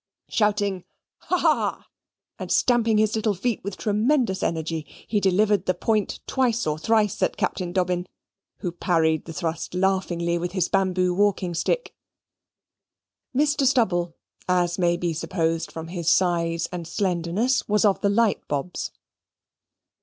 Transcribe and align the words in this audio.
Shouting 0.29 0.83
"Ha, 1.19 1.37
ha!" 1.37 1.85
and 2.39 2.51
stamping 2.51 2.97
his 2.97 3.15
little 3.15 3.35
feet 3.35 3.63
with 3.63 3.77
tremendous 3.77 4.41
energy, 4.41 4.83
he 5.07 5.19
delivered 5.19 5.67
the 5.67 5.75
point 5.75 6.21
twice 6.25 6.65
or 6.65 6.79
thrice 6.79 7.21
at 7.21 7.37
Captain 7.37 7.71
Dobbin, 7.71 8.07
who 8.61 8.71
parried 8.71 9.25
the 9.25 9.31
thrust 9.33 9.75
laughingly 9.75 10.39
with 10.39 10.53
his 10.53 10.69
bamboo 10.69 11.13
walking 11.13 11.53
stick. 11.53 11.93
Mr. 13.37 13.63
Stubble, 13.67 14.15
as 14.49 14.79
may 14.79 14.97
be 14.97 15.13
supposed 15.13 15.71
from 15.71 15.89
his 15.89 16.09
size 16.09 16.67
and 16.71 16.87
slenderness, 16.87 17.69
was 17.69 17.85
of 17.85 18.01
the 18.01 18.09
Light 18.09 18.41
Bobs. 18.47 18.89